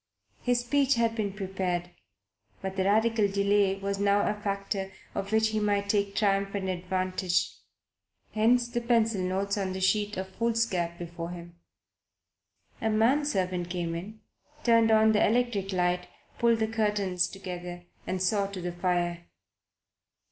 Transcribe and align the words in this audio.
His 0.41 0.61
speech 0.61 0.95
had 0.95 1.15
been 1.15 1.31
prepared; 1.31 1.91
but 2.59 2.75
the 2.75 2.85
Radical 2.85 3.27
delay 3.27 3.75
was 3.75 3.99
a 3.99 4.01
new 4.01 4.33
factor 4.41 4.91
of 5.13 5.31
which 5.31 5.49
he 5.49 5.59
might 5.59 5.89
take 5.89 6.15
triumphant 6.15 6.69
advantage. 6.69 7.53
Hence 8.33 8.67
the 8.67 8.81
pencil 8.81 9.21
notes 9.21 9.59
on 9.59 9.73
the 9.73 9.79
sheet 9.79 10.17
of 10.17 10.27
foolscap, 10.29 10.97
before 10.97 11.29
him. 11.29 11.59
A 12.81 12.89
man 12.89 13.25
servant 13.25 13.69
came 13.69 13.93
in, 13.93 14.21
turned 14.63 14.89
on 14.89 15.11
the 15.11 15.23
electric 15.23 15.71
light, 15.71 16.07
pulled 16.39 16.57
the 16.57 16.67
curtains 16.67 17.27
together 17.27 17.83
and 18.07 18.19
saw 18.23 18.47
to 18.47 18.59
the 18.59 18.71
fire. 18.71 19.27